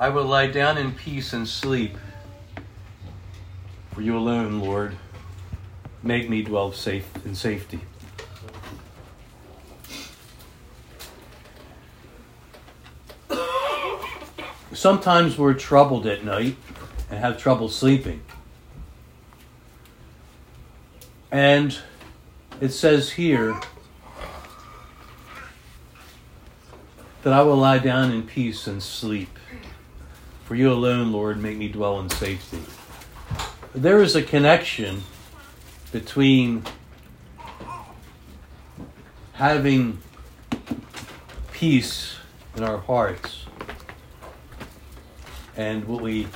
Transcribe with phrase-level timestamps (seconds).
[0.00, 1.96] I will lie down in peace and sleep.
[3.92, 4.96] For you alone, Lord,
[6.04, 7.80] make me dwell safe in safety.
[14.72, 16.54] Sometimes we're troubled at night
[17.10, 18.22] and have trouble sleeping.
[21.32, 21.76] And
[22.60, 23.60] it says here
[27.22, 29.30] that I will lie down in peace and sleep.
[30.48, 32.62] For you alone, Lord, make me dwell in safety.
[33.74, 35.02] There is a connection
[35.92, 36.64] between
[39.34, 40.00] having
[41.52, 42.16] peace
[42.56, 43.44] in our hearts
[45.54, 46.28] and what we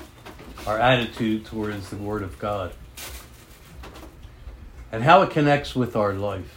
[0.66, 2.74] our attitude towards the word of God
[4.92, 6.54] and how it connects with our life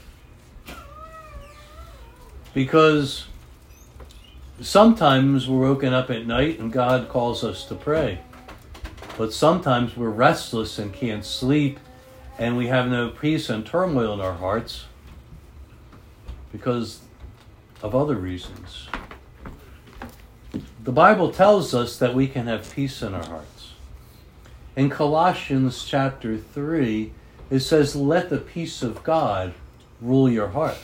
[2.54, 3.28] because
[4.62, 8.20] sometimes we're woken up at night and God calls us to pray
[9.18, 11.80] but sometimes we're restless and can't sleep
[12.38, 14.86] and we have no peace and turmoil in our hearts
[16.52, 17.02] because
[17.82, 18.88] of other reasons
[20.86, 23.74] the Bible tells us that we can have peace in our hearts.
[24.76, 27.12] In Colossians chapter 3,
[27.50, 29.56] it says, Let the peace of God
[30.00, 30.78] rule your heart.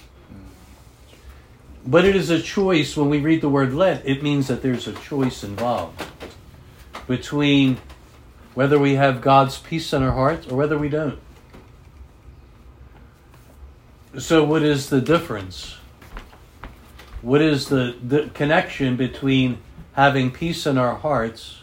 [1.85, 4.87] But it is a choice when we read the word let, it means that there's
[4.87, 6.03] a choice involved
[7.07, 7.77] between
[8.53, 11.19] whether we have God's peace in our hearts or whether we don't.
[14.17, 15.77] So, what is the difference?
[17.21, 19.59] What is the, the connection between
[19.93, 21.61] having peace in our hearts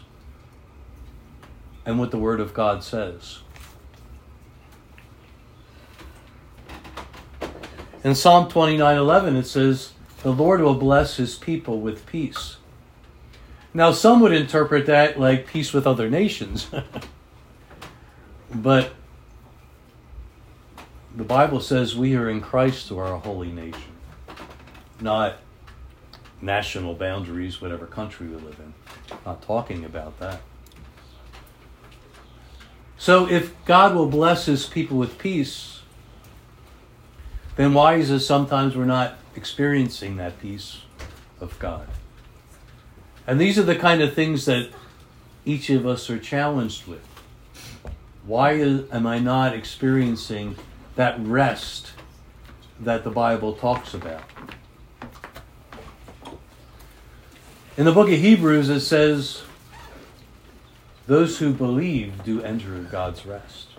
[1.85, 3.39] and what the Word of God says.
[8.03, 12.57] In Psalm 29:11 it says, "The Lord will bless his people with peace."
[13.73, 16.67] Now some would interpret that like peace with other nations.
[18.53, 18.91] but
[21.15, 23.91] the Bible says we are in Christ to our holy nation,
[24.99, 25.37] not
[26.41, 28.73] national boundaries, whatever country we live in.
[29.25, 30.41] Not talking about that.
[32.97, 35.81] So if God will bless his people with peace,
[37.55, 40.81] then why is it sometimes we're not experiencing that peace
[41.39, 41.87] of God?
[43.25, 44.69] And these are the kind of things that
[45.45, 47.05] each of us are challenged with.
[48.25, 50.57] Why am I not experiencing
[50.97, 51.93] that rest
[52.81, 54.23] that the Bible talks about?
[57.77, 59.43] In the book of Hebrews, it says,
[61.07, 63.69] Those who believe do enter God's rest.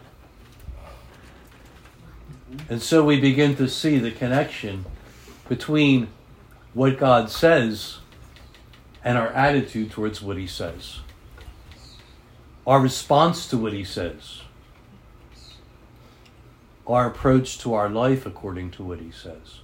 [2.69, 4.85] And so we begin to see the connection
[5.51, 6.07] between
[6.75, 7.99] what God says
[9.03, 11.01] and our attitude towards what He says,
[12.65, 14.43] our response to what He says,
[16.87, 19.59] our approach to our life according to what He says.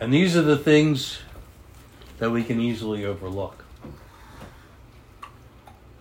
[0.00, 1.20] And these are the things
[2.18, 3.64] that we can easily overlook.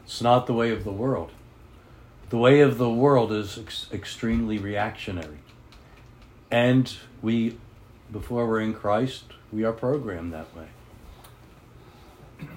[0.06, 1.30] It's not the way of the world.
[2.32, 5.38] The way of the world is ex- extremely reactionary.
[6.50, 7.58] And we,
[8.12, 10.68] before we're in Christ, we are programmed that way.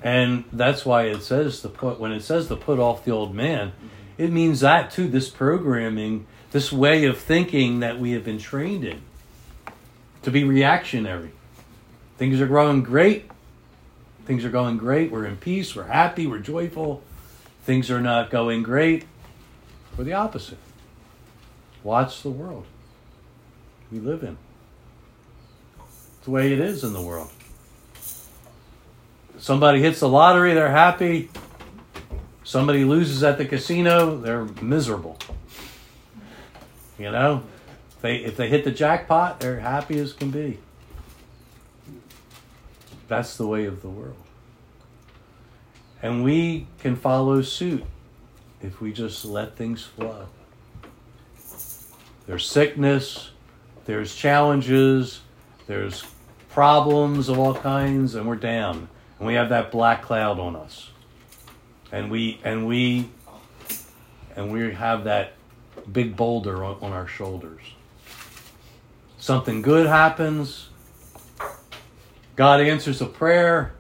[0.02, 3.34] And that's why it says to put, when it says to put off the old
[3.34, 3.72] man,
[4.16, 8.84] it means that too, this programming, this way of thinking that we have been trained
[8.84, 9.02] in
[10.22, 11.32] to be reactionary.
[12.16, 13.28] Things are growing great,
[14.24, 15.10] Things are going great.
[15.10, 15.74] We're in peace.
[15.74, 16.26] We're happy.
[16.26, 17.02] We're joyful.
[17.64, 19.04] Things are not going great.
[19.96, 20.58] We're the opposite.
[21.82, 22.64] Watch the world
[23.90, 24.38] we live in.
[26.22, 27.32] It's the way it is in the world.
[29.38, 31.28] Somebody hits the lottery, they're happy.
[32.44, 35.18] Somebody loses at the casino, they're miserable.
[36.96, 37.42] You know,
[37.90, 40.60] if they if they hit the jackpot, they're happy as can be.
[43.08, 44.14] That's the way of the world.
[46.02, 47.82] And we can follow suit
[48.62, 50.28] if we just let things flow.
[52.28, 53.32] There's sickness,
[53.86, 55.22] there's challenges,
[55.72, 56.04] there's
[56.50, 58.88] problems of all kinds, and we're down.
[59.18, 60.90] And we have that black cloud on us.
[61.90, 63.08] And we and we
[64.36, 65.32] and we have that
[65.90, 67.62] big boulder on, on our shoulders.
[69.16, 70.68] Something good happens,
[72.36, 73.72] God answers a prayer.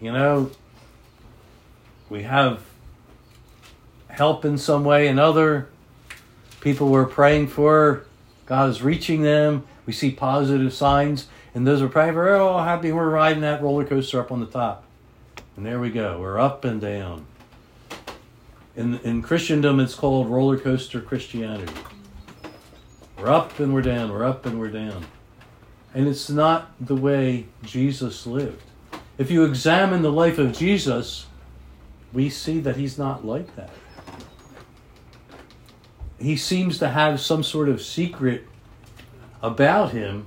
[0.00, 0.50] You know,
[2.08, 2.62] we have
[4.08, 5.68] help in some way, another.
[6.62, 8.04] People we're praying for,
[8.46, 9.64] God is reaching them.
[9.88, 14.20] We see positive signs, and those are probably, oh, happy we're riding that roller coaster
[14.20, 14.84] up on the top.
[15.56, 16.20] And there we go.
[16.20, 17.24] We're up and down.
[18.76, 21.72] In, in Christendom, it's called roller coaster Christianity.
[23.18, 25.06] We're up and we're down, we're up and we're down.
[25.94, 28.64] And it's not the way Jesus lived.
[29.16, 31.24] If you examine the life of Jesus,
[32.12, 33.70] we see that he's not like that.
[36.18, 38.44] He seems to have some sort of secret
[39.42, 40.26] about him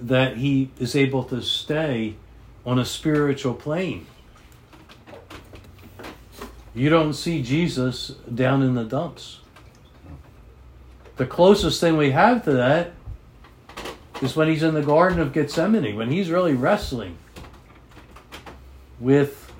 [0.00, 2.16] that he is able to stay
[2.66, 4.06] on a spiritual plane.
[6.74, 9.40] You don't see Jesus down in the dumps.
[11.16, 12.92] The closest thing we have to that
[14.22, 17.18] is when he's in the Garden of Gethsemane, when he's really wrestling
[18.98, 19.52] with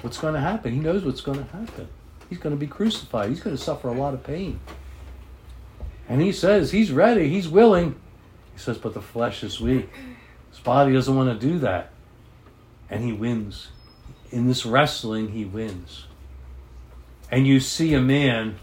[0.00, 0.72] what's going to happen.
[0.72, 1.86] He knows what's going to happen.
[2.28, 4.58] He's going to be crucified, he's going to suffer a lot of pain.
[6.12, 7.98] And he says he's ready, he's willing.
[8.52, 9.88] He says, but the flesh is weak.
[10.50, 11.90] His body doesn't want to do that.
[12.90, 13.68] And he wins.
[14.30, 16.04] In this wrestling, he wins.
[17.30, 18.56] And you see a man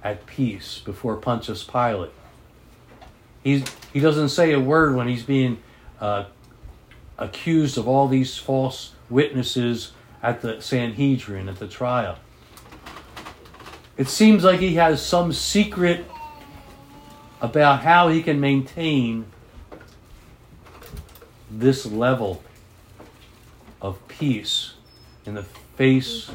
[0.00, 2.12] at peace before Pontius Pilate.
[3.42, 5.58] He's, he doesn't say a word when he's being
[6.00, 6.26] uh,
[7.18, 9.90] accused of all these false witnesses
[10.22, 12.16] at the Sanhedrin, at the trial.
[13.96, 16.06] It seems like he has some secret
[17.40, 19.26] about how he can maintain
[21.50, 22.42] this level
[23.80, 24.74] of peace
[25.26, 25.42] in the
[25.76, 26.30] face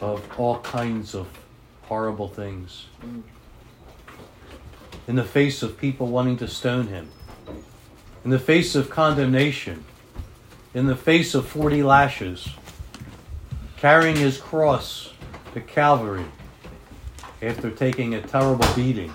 [0.00, 1.28] of all kinds of
[1.82, 2.86] horrible things.
[5.06, 7.10] In the face of people wanting to stone him.
[8.24, 9.84] In the face of condemnation.
[10.74, 12.48] In the face of 40 lashes.
[13.76, 15.11] Carrying his cross
[15.52, 16.24] to Calvary
[17.40, 19.12] after taking a terrible beating.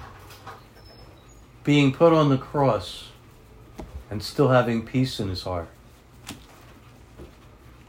[1.63, 3.09] Being put on the cross
[4.09, 5.67] and still having peace in his heart.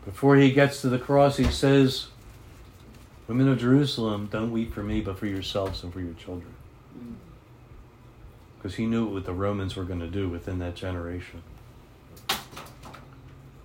[0.04, 2.08] Before he gets to the cross, he says,
[3.26, 6.54] Women of Jerusalem, don't weep for me, but for yourselves and for your children.
[8.56, 11.42] Because he knew what the Romans were going to do within that generation.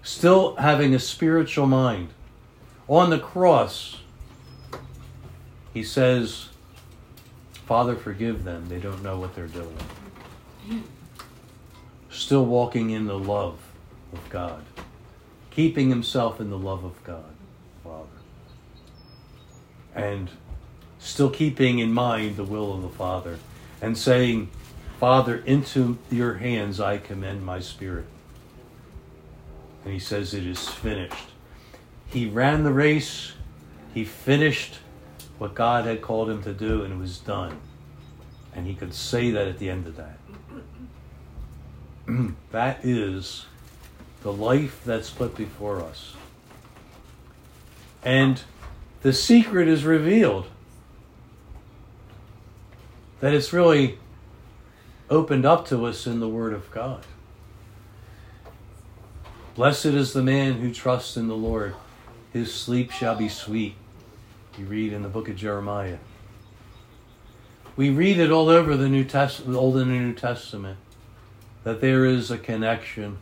[0.03, 2.09] Still having a spiritual mind.
[2.89, 4.02] On the cross,
[5.73, 6.49] he says,
[7.65, 8.67] Father, forgive them.
[8.69, 9.77] They don't know what they're doing.
[12.11, 13.59] Still walking in the love
[14.11, 14.63] of God,
[15.49, 17.33] keeping himself in the love of God
[17.83, 18.07] Father.
[19.95, 20.29] and
[20.99, 23.39] still keeping in mind the will of the Father
[23.81, 24.49] and saying,
[24.99, 28.05] Father, into your hands I commend my spirit.
[29.83, 31.29] And he says, It is finished.
[32.05, 33.33] He ran the race,
[33.93, 34.75] he finished
[35.38, 37.59] what God had called him to do, and it was done.
[38.56, 40.18] And he could say that at the end of that.
[42.06, 42.33] Mm.
[42.51, 43.45] that is
[44.24, 46.13] the life that's put before us.
[48.03, 48.41] And
[49.01, 50.47] the secret is revealed.
[53.21, 54.00] That it's really
[55.09, 57.06] opened up to us in the Word of God.
[59.56, 61.75] Blessed is the man who trusts in the Lord.
[62.33, 63.75] His sleep shall be sweet.
[64.57, 65.97] You read in the book of Jeremiah.
[67.75, 70.77] We read it all over the New Testament, Old and New Testament,
[71.63, 73.17] that there is a connection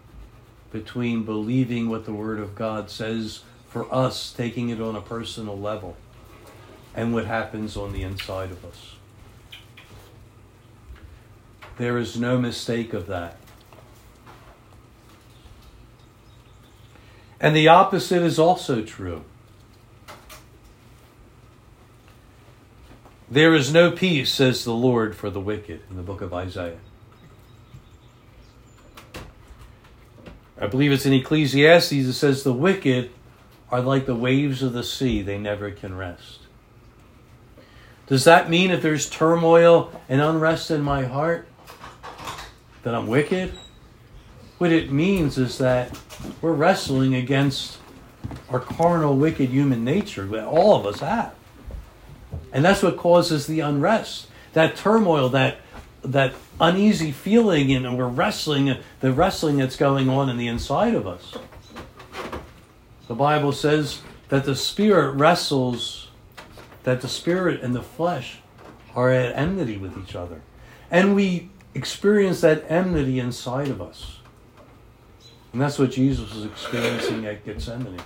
[0.71, 5.57] between believing what the Word of God says for us taking it on a personal
[5.57, 5.95] level
[6.93, 8.95] and what happens on the inside of us.
[11.77, 13.37] There is no mistake of that.
[17.39, 19.23] And the opposite is also true.
[23.31, 26.79] There is no peace, says the Lord, for the wicked in the book of Isaiah.
[30.59, 33.09] I believe it's in Ecclesiastes it says the wicked
[33.71, 36.39] are like the waves of the sea, they never can rest.
[38.07, 41.47] Does that mean if there's turmoil and unrest in my heart
[42.83, 43.53] that I'm wicked?
[44.57, 45.97] What it means is that
[46.41, 47.77] we're wrestling against
[48.49, 51.33] our carnal, wicked human nature that all of us have.
[52.53, 55.57] And that's what causes the unrest, that turmoil, that
[56.03, 61.07] that uneasy feeling, and we're wrestling the wrestling that's going on in the inside of
[61.07, 61.35] us.
[63.07, 66.09] The Bible says that the spirit wrestles,
[66.83, 68.39] that the spirit and the flesh
[68.95, 70.41] are at enmity with each other.
[70.89, 74.17] And we experience that enmity inside of us.
[75.53, 77.99] And that's what Jesus was experiencing at Gethsemane,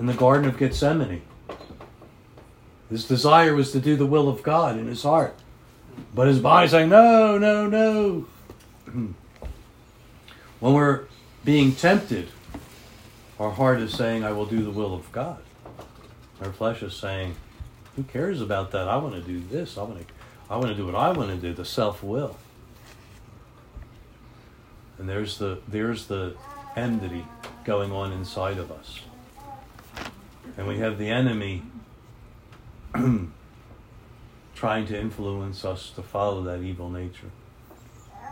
[0.00, 1.22] in the Garden of Gethsemane.
[2.90, 5.34] His desire was to do the will of God in his heart.
[6.14, 8.26] But his body's saying, no, no, no.
[10.60, 11.04] when we're
[11.44, 12.28] being tempted,
[13.38, 15.38] Our heart is saying, I will do the will of God.
[16.40, 17.36] Our flesh is saying,
[17.96, 18.88] Who cares about that?
[18.88, 19.76] I want to do this.
[19.76, 20.14] I want to,
[20.48, 22.36] I want to do what I want to do, the self will.
[24.98, 26.34] And there's the there's the
[26.76, 27.26] enmity
[27.64, 29.00] going on inside of us.
[30.56, 31.62] And we have the enemy
[34.54, 37.30] trying to influence us to follow that evil nature.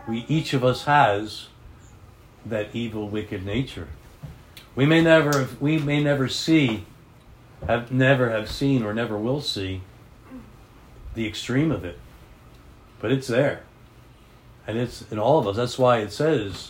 [0.07, 1.47] We each of us has
[2.45, 3.87] that evil, wicked nature.
[4.75, 6.85] We may never we may never see,
[7.65, 9.81] have never have seen or never will see
[11.15, 11.97] the extreme of it.
[12.99, 13.63] But it's there.
[14.67, 15.55] And it's in all of us.
[15.55, 16.69] That's why it says,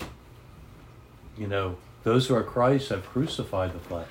[1.37, 4.09] you know, those who are Christ have crucified the flesh.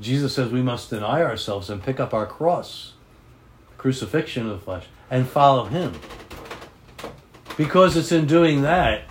[0.00, 2.94] Jesus says we must deny ourselves and pick up our cross,
[3.76, 5.92] crucifixion of the flesh, and follow him.
[7.56, 9.02] Because it's in doing that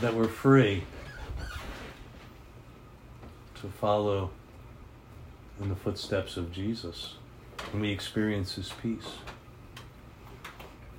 [0.00, 0.84] that we're free
[3.60, 4.30] to follow
[5.60, 7.16] in the footsteps of Jesus
[7.72, 9.16] and we experience his peace.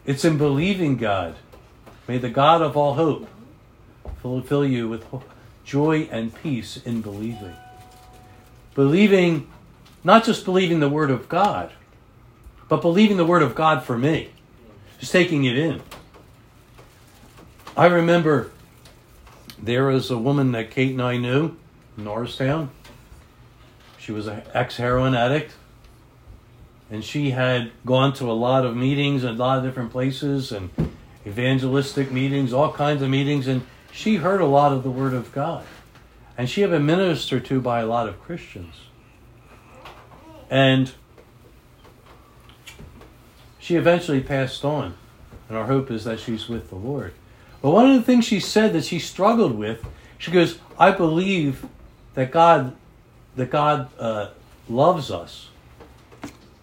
[0.06, 1.36] It's in believing God.
[2.08, 3.28] May the God of all hope
[4.22, 5.06] fill you with
[5.64, 7.56] joy and peace in believing.
[8.76, 9.48] Believing,
[10.04, 11.72] not just believing the Word of God,
[12.68, 14.30] but believing the Word of God for me.
[15.00, 15.82] Just taking it in.
[17.76, 18.52] I remember
[19.58, 21.56] there was a woman that Kate and I knew
[21.98, 22.70] in Norristown.
[23.98, 25.54] She was an ex heroin addict.
[26.92, 30.52] And she had gone to a lot of meetings in a lot of different places
[30.52, 30.70] and
[31.26, 33.48] evangelistic meetings, all kinds of meetings.
[33.48, 33.62] And
[33.92, 35.64] she heard a lot of the Word of God.
[36.40, 38.74] And she had been ministered to by a lot of Christians.
[40.50, 40.90] And
[43.60, 44.96] she eventually passed on.
[45.50, 47.14] And our hope is that she's with the Lord.
[47.62, 49.86] But one of the things she said that she struggled with,
[50.18, 51.66] she goes, I believe
[52.14, 52.74] that God,
[53.36, 54.30] that God uh,
[54.70, 55.50] loves us.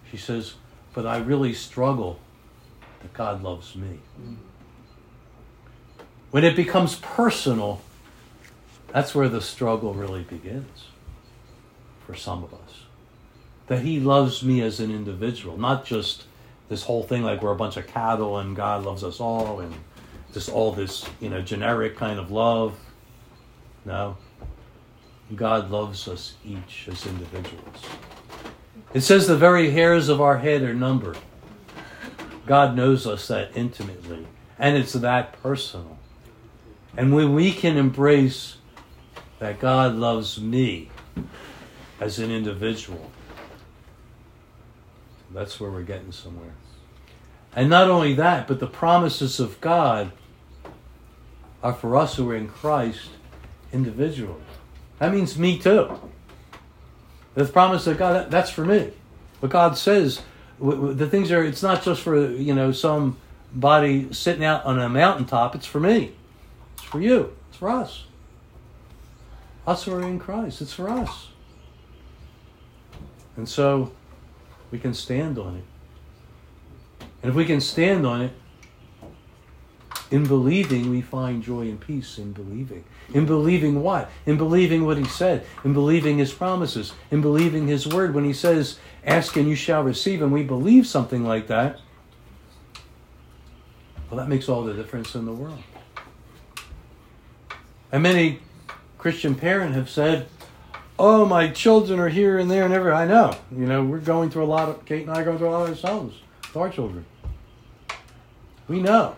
[0.09, 0.55] She says,
[0.95, 2.19] but I really struggle
[3.03, 3.99] that God loves me.
[6.31, 7.83] When it becomes personal,
[8.89, 10.85] that's where the struggle really begins
[12.05, 12.83] for some of us.
[13.67, 16.23] That He loves me as an individual, not just
[16.69, 19.73] this whole thing like we're a bunch of cattle and God loves us all and
[20.33, 22.77] just all this, you know, generic kind of love.
[23.85, 24.17] No.
[25.35, 27.83] God loves us each as individuals.
[28.93, 31.17] It says the very hairs of our head are numbered.
[32.45, 34.25] God knows us that intimately,
[34.57, 35.97] and it's that personal.
[36.95, 38.57] And when we can embrace
[39.39, 40.89] that God loves me
[41.99, 43.11] as an individual,
[45.33, 46.53] that's where we're getting somewhere.
[47.55, 50.11] And not only that, but the promises of God
[51.63, 53.09] are for us who are in Christ
[53.73, 54.41] individually.
[54.99, 55.99] That means me too.
[57.35, 58.91] The promise of God, that's for me.
[59.41, 60.21] But God says,
[60.59, 63.17] the things are, it's not just for, you know, some
[63.53, 65.55] body sitting out on a mountaintop.
[65.55, 66.13] It's for me.
[66.73, 67.35] It's for you.
[67.49, 68.05] It's for us.
[69.67, 70.61] Us who are in Christ.
[70.61, 71.27] It's for us.
[73.35, 73.91] And so
[74.71, 77.05] we can stand on it.
[77.21, 78.31] And if we can stand on it,
[80.09, 82.85] in believing, we find joy and peace in believing.
[83.13, 84.09] In believing what?
[84.25, 85.45] In believing what he said.
[85.65, 86.93] In believing his promises.
[87.11, 88.13] In believing his word.
[88.13, 91.81] When he says, Ask and you shall receive, and we believe something like that,
[94.09, 95.61] well, that makes all the difference in the world.
[97.91, 98.39] And many
[99.07, 100.27] Christian parent have said,
[100.99, 102.93] Oh, my children are here and there and everywhere.
[102.93, 103.37] I know.
[103.55, 105.51] You know, we're going through a lot of, Kate and I are going through a
[105.51, 107.05] lot ourselves with our children.
[108.67, 109.15] We know.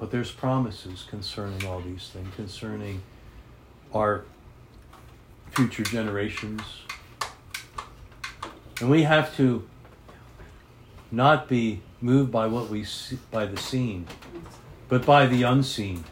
[0.00, 3.02] But there's promises concerning all these things, concerning
[3.94, 4.24] our
[5.52, 6.62] future generations.
[8.80, 9.68] And we have to
[11.12, 14.08] not be moved by what we see, by the seen,
[14.88, 16.02] but by the unseen,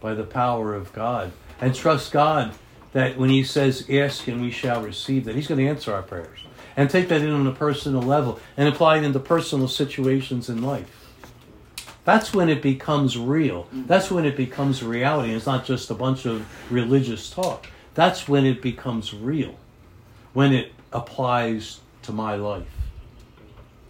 [0.00, 2.54] by the power of God and trust God
[2.92, 6.02] that when He says, Ask and we shall receive, that He's going to answer our
[6.02, 6.40] prayers.
[6.76, 10.62] And take that in on a personal level and apply it into personal situations in
[10.62, 11.00] life.
[12.04, 13.68] That's when it becomes real.
[13.86, 15.34] That's when it becomes reality.
[15.34, 17.66] It's not just a bunch of religious talk.
[17.94, 19.56] That's when it becomes real.
[20.32, 22.66] When it applies to my life.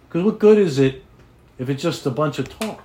[0.07, 1.03] Because what good is it
[1.57, 2.83] if it's just a bunch of talk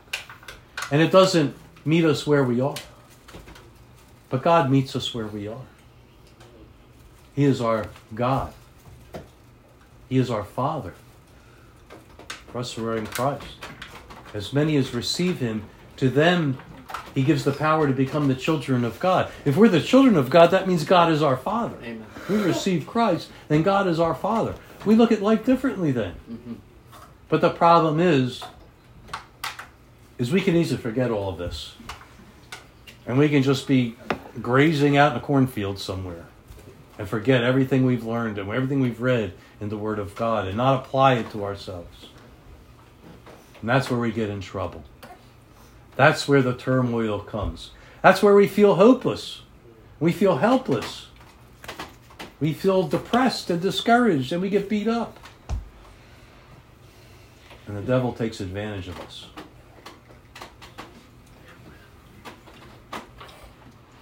[0.92, 2.76] and it doesn't meet us where we are?
[4.28, 5.66] But God meets us where we are.
[7.34, 8.52] He is our God.
[10.08, 10.94] He is our Father.
[12.48, 13.44] For us who are in Christ.
[14.34, 15.64] As many as receive Him,
[15.96, 16.58] to them
[17.14, 19.30] He gives the power to become the children of God.
[19.44, 21.76] If we're the children of God, that means God is our Father.
[21.82, 22.06] Amen.
[22.28, 24.54] We receive Christ, then God is our Father.
[24.84, 26.14] We look at life differently then.
[26.30, 26.54] Mm-hmm.
[27.28, 28.42] But the problem is,
[30.18, 31.74] is we can easily forget all of this.
[33.06, 33.96] And we can just be
[34.40, 36.26] grazing out in a cornfield somewhere
[36.98, 40.56] and forget everything we've learned and everything we've read in the Word of God and
[40.56, 42.06] not apply it to ourselves.
[43.60, 44.84] And that's where we get in trouble.
[45.96, 47.70] That's where the turmoil comes.
[48.02, 49.42] That's where we feel hopeless.
[49.98, 51.06] We feel helpless.
[52.38, 55.18] We feel depressed and discouraged and we get beat up.
[57.66, 59.26] And the devil takes advantage of us.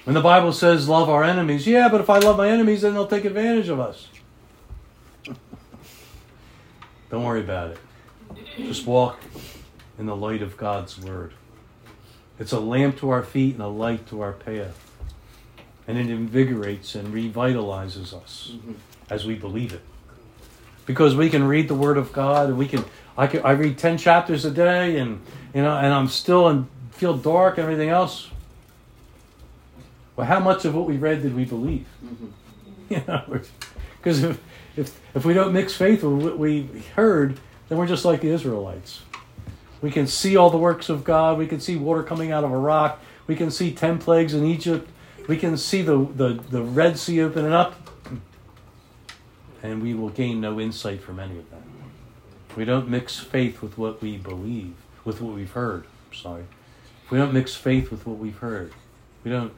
[0.05, 2.93] When the Bible says love our enemies, yeah, but if I love my enemies, then
[2.95, 4.09] they'll take advantage of us.
[7.11, 7.79] Don't worry about it.
[8.57, 9.19] Just walk
[9.99, 11.33] in the light of God's Word.
[12.39, 14.81] It's a lamp to our feet and a light to our path.
[15.87, 18.73] And it invigorates and revitalizes us Mm-hmm.
[19.11, 19.83] as we believe it.
[20.87, 22.85] Because we can read the Word of God and we can
[23.17, 25.21] I can I read ten chapters a day and
[25.55, 28.29] you know and I'm still and feel dark and everything else.
[30.17, 31.87] Well, how much of what we read did we believe?
[32.05, 32.27] Mm-hmm.
[32.91, 33.41] You know,
[33.97, 34.39] because if,
[34.77, 38.29] if if we don't mix faith with what we heard, then we're just like the
[38.29, 39.01] Israelites.
[39.81, 41.39] We can see all the works of God.
[41.39, 43.01] We can see water coming out of a rock.
[43.27, 44.87] We can see ten plagues in Egypt.
[45.29, 47.75] We can see the, the, the Red Sea opening up.
[49.63, 51.63] And we will gain no insight from any of that.
[52.55, 55.87] We don't mix faith with what we believe, with what we've heard.
[56.13, 56.45] Sorry.
[57.05, 58.73] If we don't mix faith with what we've heard,
[59.25, 59.53] we don't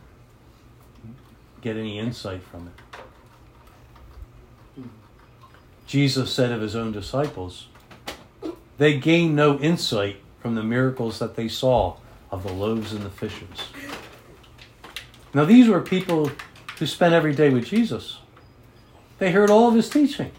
[1.67, 3.01] get any insight from it.
[4.77, 4.89] Hmm.
[5.89, 7.67] Jesus said of his own disciples,
[8.79, 11.97] they gained no insight from the miracles that they saw
[12.31, 13.49] of the loaves and the fishes.
[15.35, 16.31] Now, these were people
[16.79, 18.19] who spent every day with Jesus.
[19.19, 20.31] They heard all of his teaching,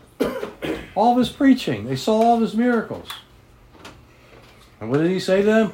[0.96, 3.10] all of his preaching, they saw all of his miracles.
[4.80, 5.74] And what did he say to them?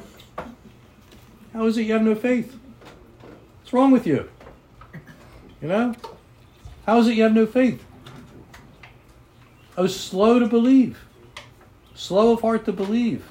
[1.52, 2.58] How is it you have no faith?
[3.60, 4.28] What's wrong with you?
[5.64, 5.94] You know?
[6.84, 7.82] How is it you have no faith?
[9.78, 10.98] Oh, slow to believe,
[11.94, 13.26] slow of heart to believe.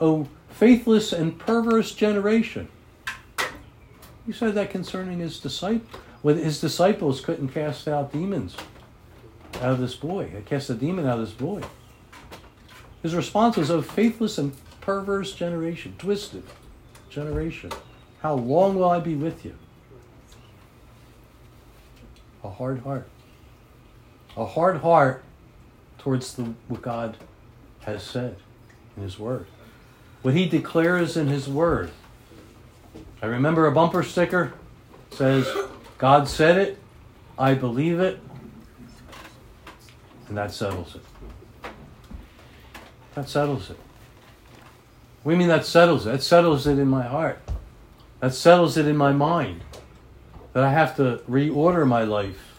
[0.00, 2.66] Oh, faithless and perverse generation.
[4.26, 5.86] He said that concerning his disciples.
[6.22, 8.56] When his disciples couldn't cast out demons
[9.58, 11.62] out of this boy, they cast a demon out of this boy.
[13.04, 16.42] His response was, "Oh, faithless and perverse generation, twisted
[17.08, 17.70] generation,
[18.20, 19.54] how long will I be with you?"
[22.44, 23.08] A hard heart.
[24.36, 25.24] A hard heart
[25.98, 27.16] towards the, what God
[27.80, 28.36] has said
[28.96, 29.46] in His Word.
[30.22, 31.90] What He declares in His Word.
[33.22, 34.52] I remember a bumper sticker
[35.10, 35.48] says,
[35.96, 36.78] God said it,
[37.38, 38.20] I believe it,
[40.28, 41.02] and that settles it.
[43.14, 43.78] That settles it.
[45.22, 46.10] We mean that settles it.
[46.10, 47.40] That settles it in my heart.
[48.20, 49.62] That settles it in my mind.
[50.54, 52.54] That I have to reorder my life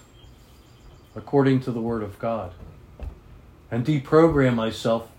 [1.16, 2.52] according to the Word of God
[3.72, 5.10] and deprogram myself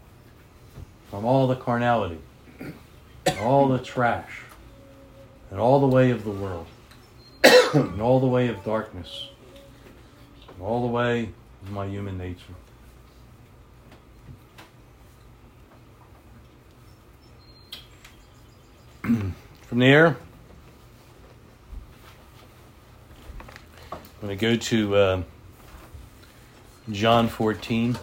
[1.10, 2.18] from all the carnality,
[3.40, 4.42] all the trash,
[5.50, 6.66] and all the way of the world,
[7.72, 9.30] and all the way of darkness,
[10.48, 11.30] and all the way
[11.62, 12.54] of my human nature.
[19.62, 20.18] From there,
[24.22, 25.22] I'm going to go to uh,
[26.90, 27.98] John 14.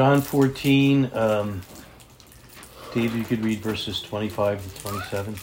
[0.00, 1.60] John 14, um,
[2.94, 5.34] Dave, you could read verses 25 to 27.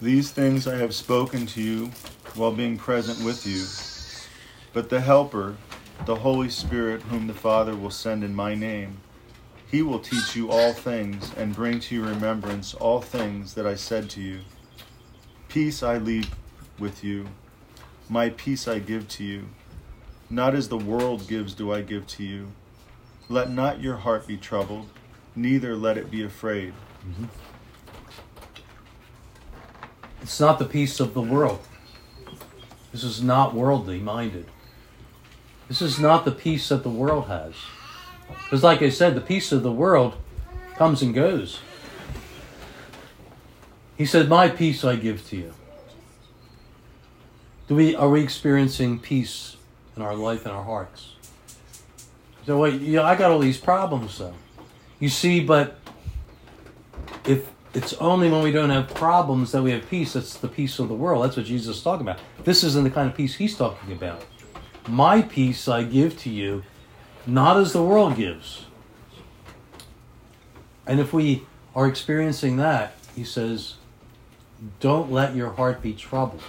[0.00, 1.90] These things I have spoken to you
[2.34, 3.66] while being present with you.
[4.72, 5.58] But the Helper,
[6.06, 9.02] the Holy Spirit, whom the Father will send in my name,
[9.70, 13.74] he will teach you all things and bring to your remembrance all things that I
[13.74, 14.40] said to you.
[15.50, 16.34] Peace I leave
[16.78, 17.26] with you,
[18.12, 19.46] my peace I give to you.
[20.28, 22.52] Not as the world gives do I give to you.
[23.30, 24.90] Let not your heart be troubled,
[25.34, 26.74] neither let it be afraid.
[27.08, 27.24] Mm-hmm.
[30.20, 31.60] It's not the peace of the world.
[32.92, 34.44] This is not worldly minded.
[35.68, 37.54] This is not the peace that the world has.
[38.44, 40.16] Because, like I said, the peace of the world
[40.76, 41.60] comes and goes.
[43.96, 45.54] He said, My peace I give to you.
[47.72, 49.56] Do we, are we experiencing peace
[49.96, 51.14] in our life and our hearts?
[52.44, 54.34] So, wait, yeah, I got all these problems, though.
[55.00, 55.78] You see, but
[57.26, 60.12] if it's only when we don't have problems that we have peace.
[60.12, 61.24] That's the peace of the world.
[61.24, 62.20] That's what Jesus is talking about.
[62.44, 64.22] This isn't the kind of peace he's talking about.
[64.86, 66.64] My peace I give to you,
[67.26, 68.66] not as the world gives.
[70.86, 73.76] And if we are experiencing that, he says,
[74.78, 76.42] don't let your heart be troubled,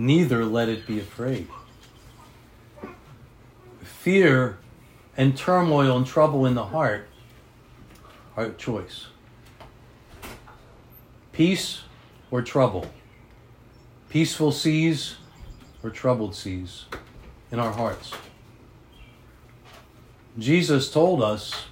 [0.00, 1.46] neither let it be afraid.
[3.82, 4.58] Fear
[5.14, 7.06] and turmoil and trouble in the heart
[8.34, 9.08] our choice.
[11.32, 11.82] Peace
[12.30, 12.86] or trouble.
[14.08, 15.16] Peaceful seas
[15.82, 16.86] or troubled seas
[17.52, 18.12] in our hearts.
[20.38, 21.66] Jesus told us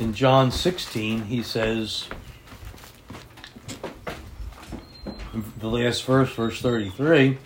[0.00, 2.08] in John 16, he says,
[5.58, 7.38] the last verse, verse 33,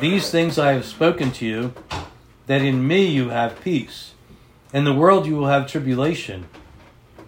[0.00, 1.74] These things I have spoken to you,
[2.46, 4.14] that in me you have peace.
[4.72, 6.48] In the world you will have tribulation,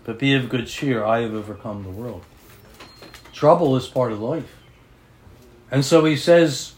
[0.05, 1.05] but be of good cheer.
[1.05, 2.25] I have overcome the world.
[3.33, 4.57] Trouble is part of life.
[5.71, 6.73] And so he says,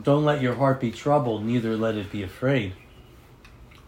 [0.00, 2.72] Don't let your heart be troubled, neither let it be afraid.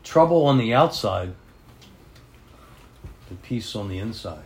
[0.03, 1.35] Trouble on the outside,
[3.29, 4.45] but peace on the inside.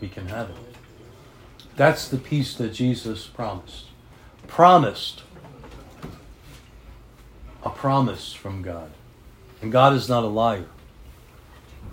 [0.00, 0.69] We can have it.
[1.76, 3.86] That's the peace that Jesus promised.
[4.46, 5.22] Promised.
[7.62, 8.90] A promise from God.
[9.62, 10.66] And God is not a liar.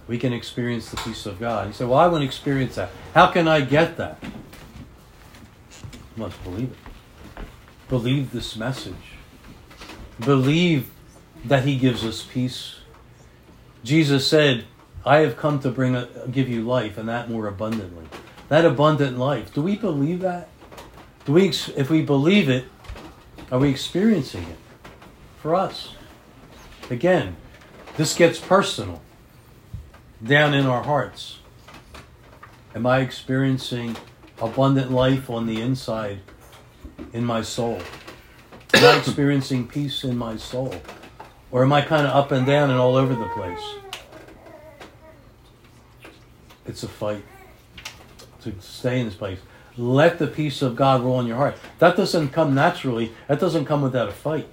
[0.07, 1.67] We can experience the peace of God.
[1.67, 2.89] You say, Well, I want to experience that.
[3.13, 4.17] How can I get that?
[4.23, 4.29] You
[6.15, 7.43] must believe it.
[7.89, 8.95] Believe this message.
[10.19, 10.89] Believe
[11.45, 12.75] that He gives us peace.
[13.83, 14.65] Jesus said,
[15.05, 18.05] I have come to bring a, give you life and that more abundantly.
[18.49, 19.53] That abundant life.
[19.53, 20.47] Do we believe that?
[21.25, 22.65] Do we if we believe it,
[23.51, 24.57] are we experiencing it
[25.41, 25.95] for us?
[26.89, 27.35] Again,
[27.97, 29.01] this gets personal
[30.23, 31.39] down in our hearts.
[32.73, 33.97] Am I experiencing
[34.41, 36.19] abundant life on the inside
[37.11, 37.81] in my soul?
[38.73, 40.73] Am I experiencing peace in my soul?
[41.51, 43.75] Or am I kind of up and down and all over the place?
[46.65, 47.23] It's a fight
[48.51, 49.39] to stay in this place.
[49.77, 51.55] Let the peace of God rule in your heart.
[51.79, 54.49] That doesn't come naturally, that doesn't come without a fight.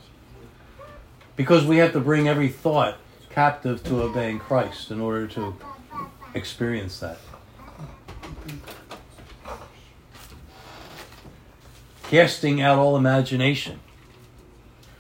[1.37, 2.99] Because we have to bring every thought
[3.31, 5.57] captive to obeying Christ in order to
[6.35, 7.19] experience that.
[12.05, 13.81] Casting out all imagination.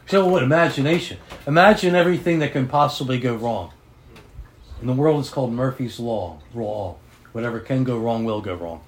[0.07, 1.19] So, what imagination?
[1.47, 3.73] Imagine everything that can possibly go wrong.
[4.81, 6.41] In the world, it's called Murphy's Law.
[6.55, 6.97] Law.
[7.35, 8.81] Whatever can go wrong will go wrong.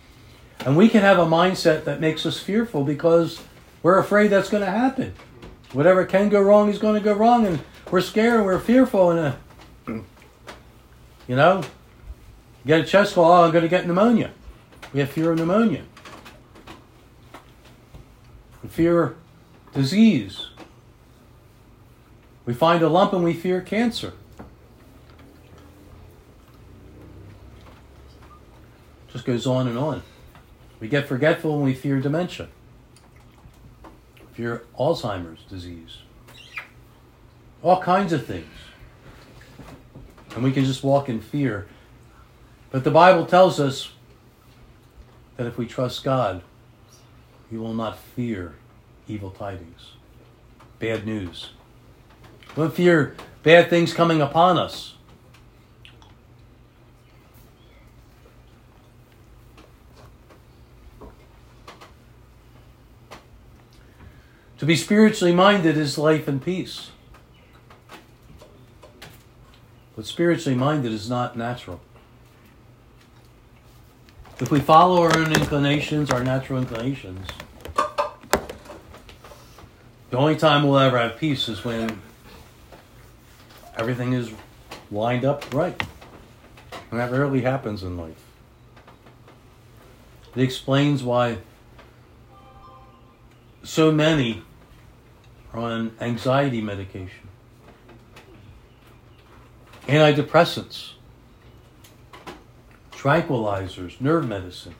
[0.60, 3.42] And we can have a mindset that makes us fearful because
[3.82, 5.14] we're afraid that's going to happen.
[5.72, 7.58] Whatever can go wrong is going to go wrong, and
[7.90, 9.34] we're scared, we're fearful, and
[9.88, 9.92] uh,
[11.26, 11.64] you know,
[12.64, 13.32] get a chest call.
[13.32, 14.30] Oh, I'm going to get pneumonia.
[14.92, 15.82] We have fear of pneumonia.
[18.62, 19.16] We fear
[19.74, 20.46] disease.
[22.44, 24.12] We find a lump and we fear cancer.
[29.16, 30.02] Just goes on and on.
[30.78, 32.48] We get forgetful and we fear dementia.
[34.34, 36.02] Fear Alzheimer's disease
[37.62, 38.46] all kinds of things.
[40.34, 41.66] And we can just walk in fear.
[42.70, 43.90] But the Bible tells us
[45.36, 46.42] that if we trust God,
[47.50, 48.54] we will not fear
[49.08, 49.92] evil tidings,
[50.78, 51.50] bad news.
[52.54, 54.95] We won't fear bad things coming upon us.
[64.66, 66.90] To be spiritually minded is life and peace.
[69.94, 71.80] But spiritually minded is not natural.
[74.40, 77.28] If we follow our own inclinations, our natural inclinations,
[80.10, 82.02] the only time we'll ever have peace is when
[83.76, 84.32] everything is
[84.90, 85.80] lined up right.
[86.90, 88.20] And that rarely happens in life.
[90.34, 91.38] It explains why
[93.62, 94.42] so many
[95.52, 97.26] are on anxiety medication
[99.86, 100.94] antidepressants,
[102.90, 104.74] tranquilizers, nerve medicine.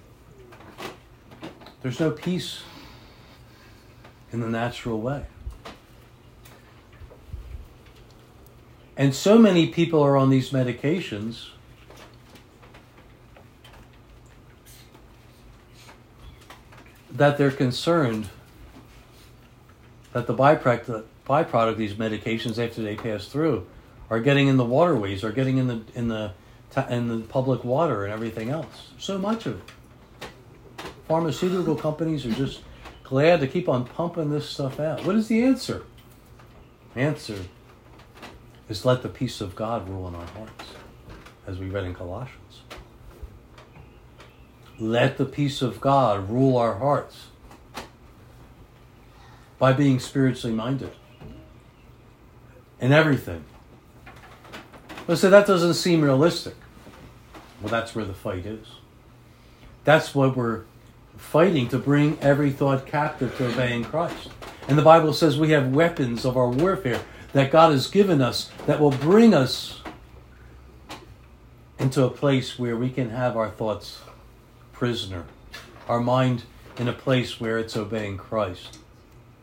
[1.82, 2.62] There's no peace
[4.32, 5.26] in the natural way.
[8.96, 11.50] And so many people are on these medications
[17.10, 18.28] that they're concerned
[20.16, 23.66] that the byproduct, of these medications after they pass through
[24.08, 26.32] are getting in the waterways, are getting in the in the
[26.88, 28.92] in the public water and everything else.
[28.98, 30.30] So much of it.
[31.06, 32.62] Pharmaceutical companies are just
[33.04, 35.04] glad to keep on pumping this stuff out.
[35.04, 35.84] What is the answer?
[36.94, 37.40] Answer
[38.70, 40.64] is let the peace of God rule in our hearts,
[41.46, 42.62] as we read in Colossians.
[44.78, 47.25] Let the peace of God rule our hearts
[49.58, 50.92] by being spiritually minded
[52.80, 53.44] in everything.
[55.06, 56.54] Well, say that doesn't seem realistic.
[57.60, 58.66] Well, that's where the fight is.
[59.84, 60.64] That's what we're
[61.16, 64.30] fighting to bring every thought captive to obeying Christ.
[64.68, 67.00] And the Bible says we have weapons of our warfare
[67.32, 69.80] that God has given us that will bring us
[71.78, 74.00] into a place where we can have our thoughts
[74.72, 75.24] prisoner,
[75.88, 76.44] our mind
[76.78, 78.78] in a place where it's obeying Christ.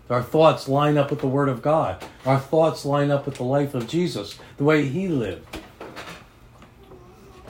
[0.10, 2.04] Our thoughts line up with the Word of God.
[2.26, 5.58] Our thoughts line up with the life of Jesus, the way He lived.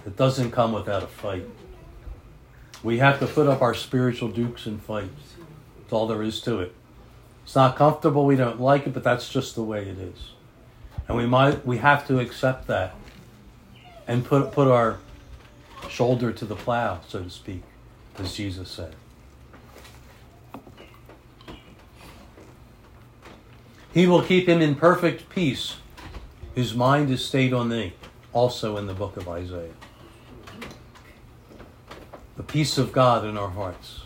[0.05, 1.45] It doesn't come without a fight.
[2.83, 5.09] We have to put up our spiritual dukes and fight.
[5.79, 6.73] That's all there is to it.
[7.43, 10.31] It's not comfortable, we don't like it, but that's just the way it is.
[11.07, 12.95] And we might we have to accept that
[14.07, 14.99] and put put our
[15.89, 17.63] shoulder to the plow, so to speak
[18.17, 18.95] as Jesus said.
[23.93, 25.77] He will keep him in perfect peace,
[26.55, 27.93] whose mind is stayed on thee,
[28.31, 29.73] also in the book of Isaiah.
[32.35, 34.01] The peace of God in our hearts.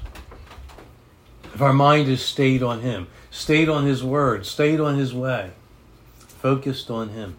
[1.54, 5.52] If our mind is stayed on Him, stayed on His word, stayed on His way,
[6.18, 7.38] focused on Him.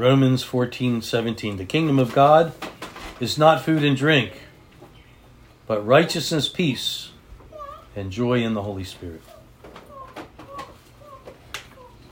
[0.00, 1.58] Romans 14, 17.
[1.58, 2.54] The kingdom of God
[3.20, 4.32] is not food and drink,
[5.66, 7.10] but righteousness, peace,
[7.94, 9.20] and joy in the Holy Spirit.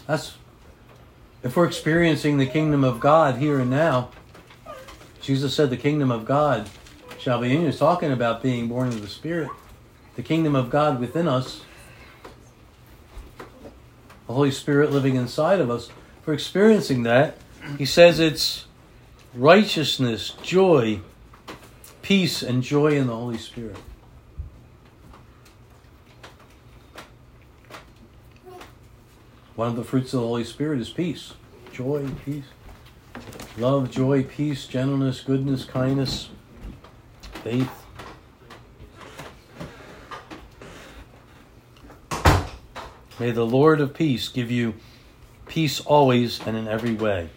[0.06, 0.34] That's
[1.42, 4.10] if we're experiencing the kingdom of God here and now.
[5.22, 6.68] Jesus said the kingdom of God
[7.18, 7.66] shall be in you.
[7.68, 9.48] He's talking about being born of the Spirit.
[10.14, 11.62] The kingdom of God within us.
[14.26, 15.88] The Holy Spirit living inside of us.
[16.20, 17.38] If we're experiencing that,
[17.76, 18.66] he says it's
[19.34, 21.00] righteousness, joy,
[22.02, 23.76] peace, and joy in the Holy Spirit.
[29.54, 31.34] One of the fruits of the Holy Spirit is peace,
[31.72, 32.44] joy, peace,
[33.58, 36.28] love, joy, peace, gentleness, goodness, kindness,
[37.42, 37.70] faith.
[43.18, 44.74] May the Lord of peace give you
[45.48, 47.30] peace always and in every way.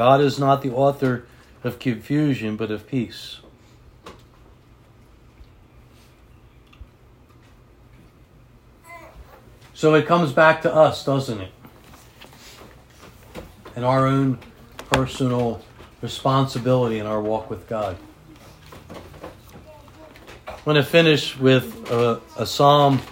[0.00, 1.26] God is not the author
[1.62, 3.40] of confusion, but of peace.
[9.74, 11.52] So it comes back to us, doesn't it?
[13.76, 14.38] And our own
[14.90, 15.60] personal
[16.00, 17.98] responsibility in our walk with God.
[20.48, 23.02] I'm going to finish with a, a psalm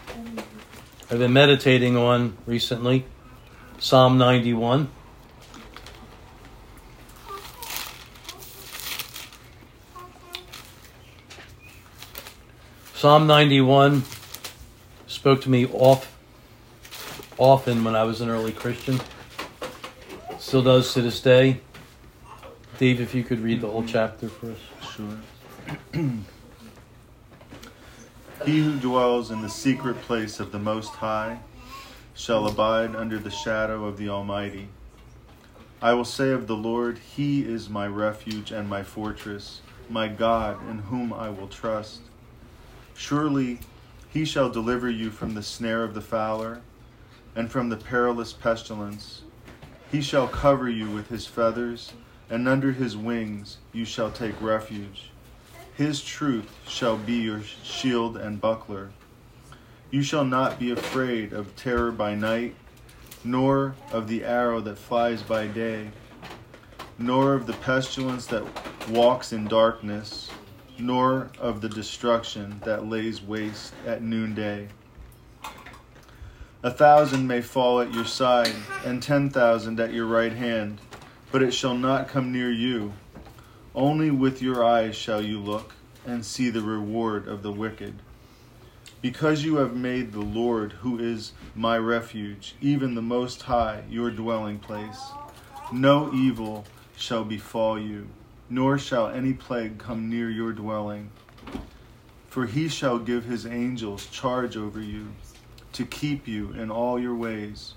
[1.11, 3.05] I've been meditating on recently
[3.79, 4.89] Psalm 91.
[12.99, 14.03] Psalm 91
[15.07, 16.19] spoke to me off,
[17.39, 19.01] often when I was an early Christian.
[20.41, 21.61] Still does to this day.
[22.77, 24.59] Dave, if you could read the whole chapter for us.
[24.97, 25.17] Sure.
[28.45, 31.39] he who dwells in the secret place of the Most High
[32.17, 34.71] shall abide under the shadow of the Almighty.
[35.81, 40.61] I will say of the Lord, He is my refuge and my fortress, my God,
[40.69, 42.01] in whom I will trust.
[42.99, 43.61] Surely
[44.11, 46.61] he shall deliver you from the snare of the fowler
[47.37, 49.23] and from the perilous pestilence.
[49.93, 51.93] He shall cover you with his feathers,
[52.29, 55.11] and under his wings you shall take refuge.
[55.77, 58.91] His truth shall be your shield and buckler.
[59.93, 62.57] You shall not be afraid of terror by night,
[63.23, 65.93] nor of the arrow that flies by day,
[66.99, 68.45] nor of the pestilence that
[68.91, 70.31] walks in darkness
[70.79, 74.69] nor of the destruction that lays waste at noonday.
[76.63, 80.81] A thousand may fall at your side, and ten thousand at your right hand,
[81.31, 82.93] but it shall not come near you.
[83.75, 87.95] Only with your eyes shall you look, and see the reward of the wicked.
[89.01, 94.11] Because you have made the Lord, who is my refuge, even the Most High, your
[94.11, 95.01] dwelling place,
[95.73, 96.65] no evil
[96.97, 98.09] shall befall you,
[98.51, 101.11] nor shall any plague come near your dwelling.
[102.29, 105.09] For he shall give his angels charge over you,
[105.73, 107.75] to keep you in all your ways.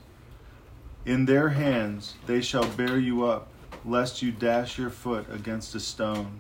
[1.05, 3.47] In their hands they shall bear you up,
[3.85, 6.39] lest you dash your foot against a stone.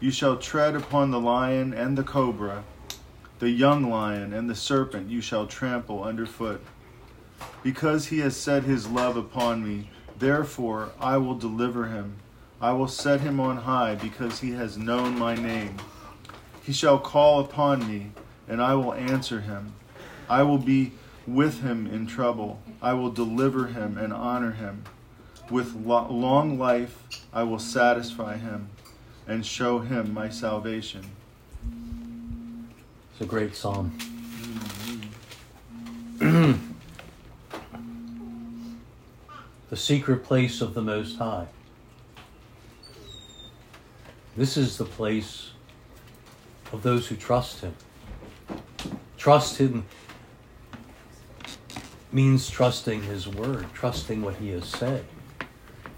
[0.00, 2.64] You shall tread upon the lion and the cobra
[3.38, 6.60] the young lion and the serpent you shall trample underfoot.
[7.62, 12.16] Because he has set his love upon me, therefore I will deliver him.
[12.60, 15.76] I will set him on high, because he has known my name.
[16.62, 18.10] He shall call upon me,
[18.48, 19.74] and I will answer him.
[20.28, 20.92] I will be
[21.26, 22.60] with him in trouble.
[22.82, 24.84] I will deliver him and honor him.
[25.50, 28.68] With long life I will satisfy him
[29.26, 31.04] and show him my salvation.
[33.12, 33.96] It's a great psalm.
[36.18, 36.56] Mm-hmm.
[39.70, 41.46] the secret place of the Most High.
[44.38, 45.50] This is the place
[46.72, 47.74] of those who trust Him.
[49.16, 49.84] Trust Him
[52.12, 55.04] means trusting His Word, trusting what He has said,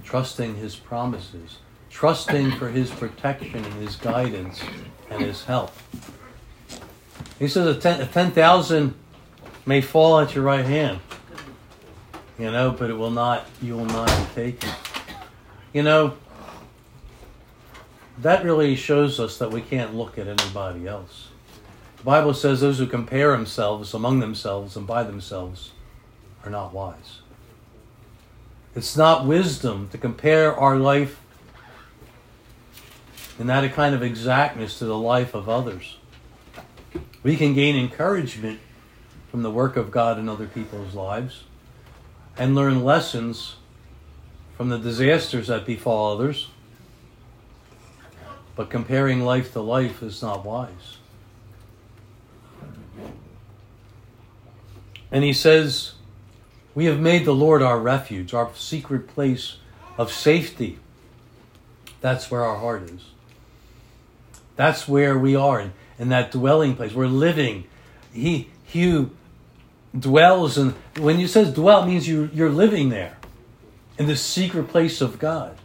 [0.04, 1.58] trusting His promises,
[1.90, 4.62] trusting for His protection and His guidance
[5.10, 5.74] and His help.
[7.38, 8.94] He says a 10,000
[9.66, 11.00] may fall at your right hand,
[12.38, 14.70] you know, but it will not, you will not be taken.
[15.74, 16.16] You know,
[18.22, 21.28] that really shows us that we can't look at anybody else.
[21.98, 25.72] The Bible says those who compare themselves among themselves and by themselves
[26.44, 27.20] are not wise.
[28.74, 31.20] It's not wisdom to compare our life
[33.38, 35.96] in that kind of exactness to the life of others.
[37.22, 38.60] We can gain encouragement
[39.30, 41.44] from the work of God in other people's lives
[42.36, 43.56] and learn lessons
[44.56, 46.48] from the disasters that befall others.
[48.60, 50.98] But comparing life to life is not wise.
[55.10, 55.94] And he says,
[56.74, 59.56] We have made the Lord our refuge, our secret place
[59.96, 60.78] of safety.
[62.02, 63.00] That's where our heart is.
[64.56, 66.92] That's where we are in that dwelling place.
[66.92, 67.64] We're living.
[68.12, 69.06] He, he
[69.98, 73.16] dwells, and when you says dwell, it means you, you're living there
[73.96, 75.56] in the secret place of God.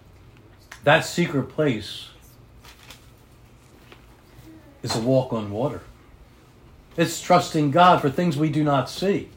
[0.86, 2.08] That secret place
[4.86, 5.82] is a walk on water.
[6.96, 9.30] It's trusting God for things we do not see.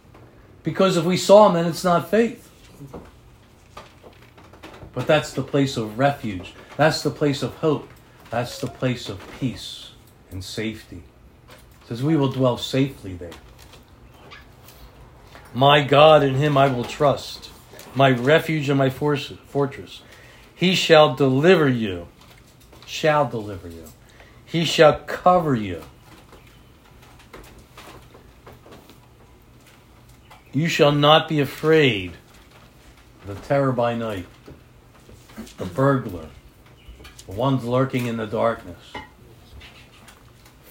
[0.63, 2.51] Because if we saw them, then it's not faith.
[4.93, 6.53] But that's the place of refuge.
[6.77, 7.89] That's the place of hope.
[8.29, 9.93] That's the place of peace
[10.31, 11.03] and safety.
[11.49, 13.31] It says, We will dwell safely there.
[15.55, 17.51] My God, in him I will trust,
[17.95, 20.03] my refuge and my fortress.
[20.55, 22.09] He shall deliver you,
[22.85, 23.85] shall deliver you.
[24.49, 25.83] He shall cover you.
[30.53, 32.13] You shall not be afraid
[33.27, 34.27] the terror by night,
[35.59, 36.29] the burglar,
[37.27, 38.95] the ones lurking in the darkness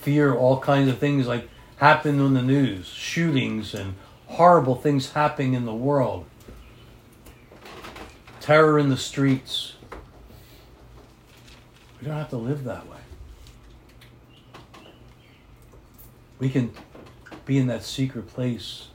[0.08, 3.94] fear all kinds of things like happen on the news, shootings and
[4.28, 6.26] horrible things happening in the world,
[8.40, 9.74] terror in the streets.
[12.00, 13.00] We don't have to live that way.
[16.40, 16.72] We can
[17.46, 18.88] be in that secret place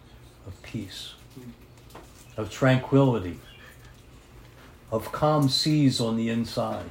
[0.47, 1.15] of peace,
[2.37, 3.41] of tranquility,
[4.91, 6.91] of calm seas on the inside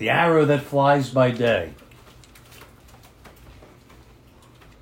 [0.00, 1.74] the arrow that flies by day,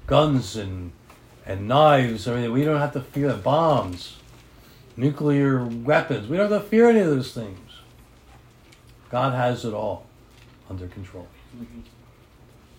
[0.07, 0.93] guns and
[1.45, 2.29] and knives.
[2.29, 4.18] Mean, we don't have to fear bombs,
[4.97, 6.29] nuclear weapons.
[6.29, 7.59] We don't have to fear any of those things.
[9.11, 10.07] God has it all
[10.70, 11.27] under control.
[11.57, 11.81] Mm-hmm.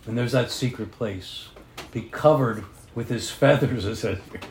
[0.10, 1.50] And there's that secret place.
[1.92, 2.64] Be covered
[2.96, 4.42] with his feathers, it says here.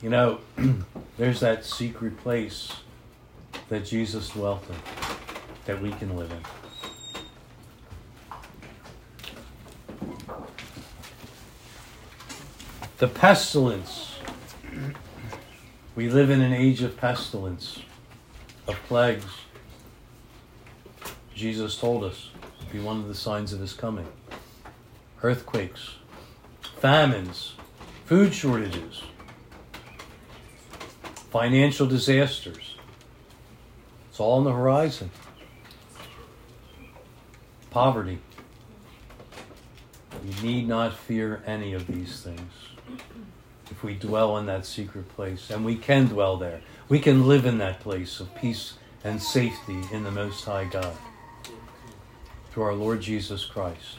[0.00, 0.40] You know,
[1.18, 2.72] there's that secret place
[3.68, 4.76] that Jesus dwelt in,
[5.66, 6.40] that we can live in.
[12.96, 14.14] The pestilence.
[15.94, 17.80] We live in an age of pestilence,
[18.66, 19.26] of plagues.
[21.34, 22.30] Jesus told us
[22.72, 24.06] be one of the signs of his coming.
[25.22, 25.96] Earthquakes,
[26.80, 27.54] famines,
[28.04, 29.02] food shortages,
[31.30, 32.76] financial disasters.
[34.10, 35.10] It's all on the horizon.
[37.70, 38.18] Poverty.
[40.24, 42.52] We need not fear any of these things
[43.70, 45.50] if we dwell in that secret place.
[45.50, 46.62] And we can dwell there.
[46.88, 50.96] We can live in that place of peace and safety in the Most High God
[52.56, 53.98] through our Lord Jesus Christ.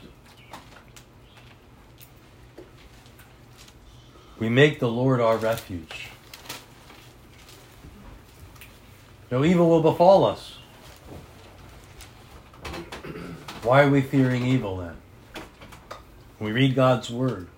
[4.39, 6.07] We make the Lord our refuge.
[9.29, 10.57] No evil will befall us.
[13.61, 14.95] Why are we fearing evil then?
[16.39, 17.49] We read God's word.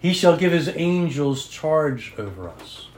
[0.00, 2.88] He shall give his angels charge over us.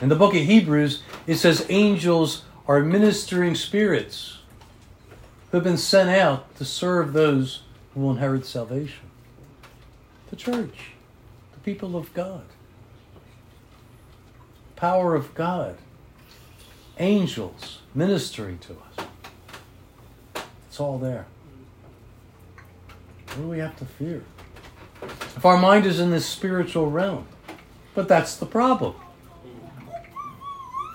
[0.00, 4.38] In the book of Hebrews, it says angels are ministering spirits
[5.50, 7.62] who have been sent out to serve those
[7.92, 9.10] who will inherit salvation.
[10.30, 10.92] The church,
[11.52, 12.44] the people of God,
[14.76, 15.78] power of God,
[17.00, 20.44] angels ministering to us.
[20.68, 21.26] It's all there.
[23.30, 24.22] What do we have to fear?
[25.02, 27.26] If our mind is in this spiritual realm,
[27.96, 28.94] but that's the problem.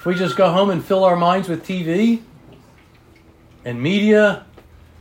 [0.06, 2.22] If we just go home and fill our minds with TV
[3.66, 4.45] and media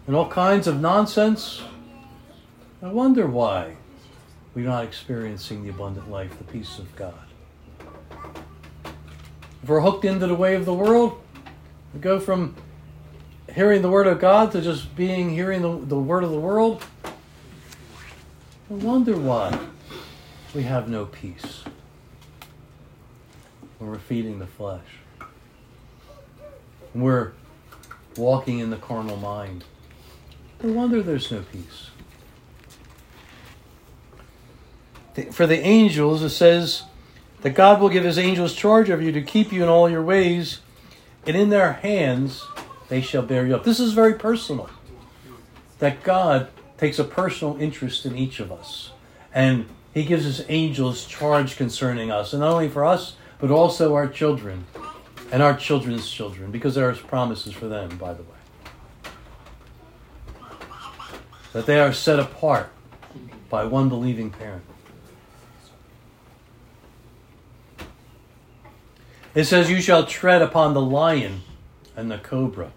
[0.07, 1.61] and all kinds of nonsense,
[2.83, 3.77] I wonder why
[4.55, 7.13] we're not experiencing the abundant life, the peace of God.
[9.63, 11.21] If we're hooked into the way of the world,
[11.93, 12.57] we go from
[13.55, 16.83] hearing the word of God to just being hearing the, the word of the world.
[18.71, 19.59] I wonder why
[20.55, 21.64] we have no peace
[23.79, 24.85] when we're feeding the flesh.
[26.95, 27.33] We're
[28.17, 29.65] walking in the carnal mind.
[30.63, 31.91] No wonder there's no peace.
[35.33, 36.85] For the angels, it says
[37.43, 40.03] that God will give his angels charge over you to keep you in all your
[40.03, 40.61] ways,
[41.27, 42.45] and in their hands
[42.89, 43.65] they shall bear you up.
[43.65, 44.71] This is very personal.
[45.79, 46.49] That God
[46.79, 48.93] takes a personal interest in each of us.
[49.33, 53.95] And he gives his angels charge concerning us, and not only for us, but also
[53.95, 54.65] our children
[55.33, 58.29] and our children's children, because there are promises for them, by the way.
[61.53, 62.71] That they are set apart
[63.49, 64.65] by one believing parent.
[69.35, 71.43] It says, You shall tread upon the lion
[71.97, 72.71] and the cobra.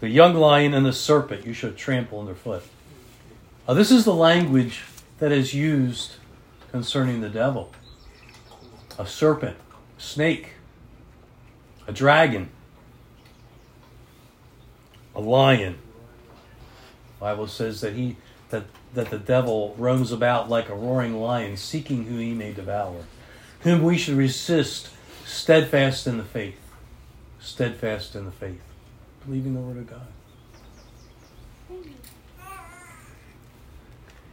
[0.00, 2.62] The young lion and the serpent you shall trample underfoot.
[3.66, 4.82] Now, this is the language
[5.18, 6.12] that is used
[6.70, 7.72] concerning the devil
[8.98, 9.56] a serpent,
[9.96, 10.54] snake,
[11.86, 12.50] a dragon,
[15.14, 15.78] a lion.
[17.18, 18.16] The Bible says that he
[18.50, 23.04] that, that the devil roams about like a roaring lion, seeking who he may devour,
[23.60, 24.90] whom we should resist
[25.24, 26.58] steadfast in the faith.
[27.40, 28.60] Steadfast in the faith
[29.28, 30.06] believing the Word of God.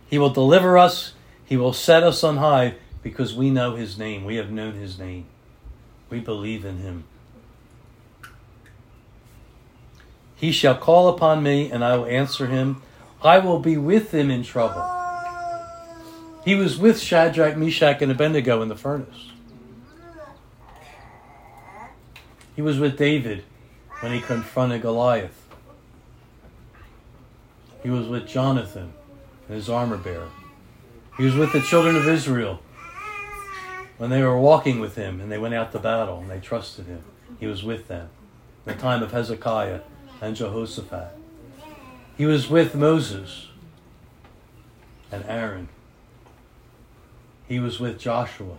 [0.10, 1.14] He will deliver us,
[1.46, 2.76] He will set us on high
[3.06, 4.26] because we know His name.
[4.26, 5.28] We have known His name.
[6.10, 7.04] We believe in Him.
[10.36, 12.82] He shall call upon me, and I will answer him.
[13.24, 14.84] I will be with him in trouble.
[16.44, 19.30] He was with Shadrach, Meshach, and Abednego in the furnace.
[22.56, 23.44] He was with David
[24.02, 25.48] when he confronted Goliath.
[27.82, 28.94] He was with Jonathan
[29.48, 30.30] and his armor bearer.
[31.18, 32.60] He was with the children of Israel
[33.98, 36.86] when they were walking with him and they went out to battle and they trusted
[36.86, 37.04] him.
[37.40, 38.10] He was with them.
[38.66, 39.82] In the time of Hezekiah
[40.22, 41.18] and Jehoshaphat.
[42.18, 43.50] He was with Moses
[45.12, 45.70] and Aaron.
[47.48, 48.58] He was with Joshua.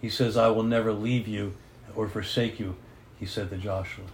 [0.00, 1.54] He says, I will never leave you
[1.96, 2.76] or forsake you,
[3.18, 4.04] he said to Joshua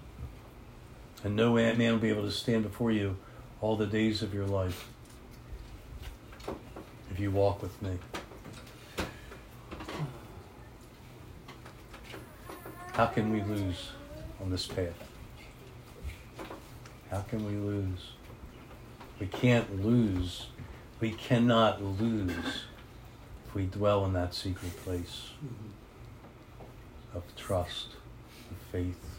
[1.25, 3.17] and no man will be able to stand before you
[3.63, 4.91] all the days of your life
[7.11, 7.97] if you walk with me.
[12.95, 13.89] How can we lose
[14.41, 14.95] on this path?
[17.11, 18.13] How can we lose?
[19.19, 20.47] We can't lose.
[21.01, 22.31] We cannot lose
[23.49, 25.31] if we dwell in that secret place
[27.17, 27.89] of trust,
[28.49, 29.19] of faith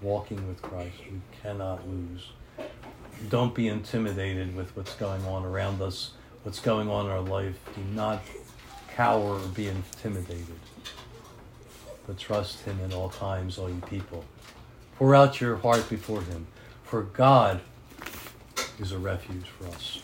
[0.00, 0.94] walking with Christ.
[1.10, 2.30] We cannot lose.
[3.28, 6.12] Don't be intimidated with what's going on around us,
[6.44, 7.58] what's going on in our life.
[7.74, 8.22] Do not
[8.94, 10.60] cower or be intimidated,
[12.12, 14.22] but trust him in all times, all you people.
[14.96, 16.46] Pour out your heart before him,
[16.84, 17.62] for God
[18.78, 20.00] is a refuge for us.